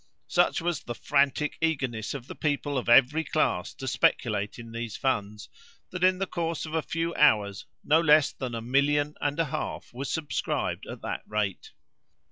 Such 0.27 0.61
was 0.61 0.81
the 0.81 0.95
frantic 0.95 1.59
eagerness 1.61 2.15
of 2.15 2.27
people 2.39 2.75
of 2.75 2.89
every 2.89 3.23
class 3.23 3.71
to 3.75 3.87
speculate 3.87 4.57
in 4.57 4.71
these 4.71 4.97
funds, 4.97 5.47
that 5.91 6.03
in 6.03 6.17
the 6.17 6.25
course 6.25 6.65
of 6.65 6.73
a 6.73 6.81
few 6.81 7.13
hours 7.13 7.67
no 7.83 8.01
less 8.01 8.31
than 8.31 8.55
a 8.55 8.63
million 8.63 9.13
and 9.21 9.39
a 9.39 9.45
half 9.45 9.93
was 9.93 10.11
subscribed 10.11 10.87
at 10.87 11.03
that 11.03 11.21
rate. 11.27 11.73